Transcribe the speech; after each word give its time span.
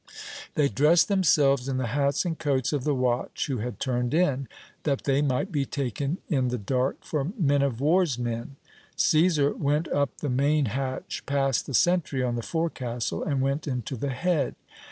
They 0.55 0.67
dressed 0.67 1.09
themselves 1.09 1.67
in 1.69 1.77
the 1.77 1.85
hats 1.93 2.25
and 2.25 2.39
coats 2.39 2.73
of 2.73 2.85
the 2.85 2.95
watch 2.95 3.45
who 3.45 3.59
had 3.59 3.79
turned 3.79 4.15
in, 4.15 4.47
that 4.81 5.03
they 5.03 5.21
might 5.21 5.51
be 5.51 5.63
taken 5.63 6.17
in 6.27 6.47
the 6.47 6.57
dark 6.57 7.03
for 7.03 7.31
men 7.37 7.61
o' 7.61 7.69
war's 7.69 8.17
men. 8.17 8.55
Cæsar 8.97 9.55
went 9.55 9.87
up 9.89 10.17
the 10.17 10.27
main 10.27 10.65
hatch, 10.65 11.23
passed 11.27 11.67
the 11.67 11.75
sentry 11.75 12.23
on 12.23 12.35
the 12.35 12.41
forecastle, 12.41 13.23
and 13.23 13.41
went 13.41 13.67
into 13.67 13.95
the 13.95 14.09
head. 14.09 14.55